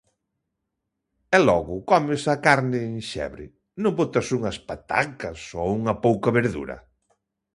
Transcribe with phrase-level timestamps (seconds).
[1.35, 3.45] E logo comes a carne enxebre;
[3.81, 6.77] non botas unhas patacas ou unha pouca verdura?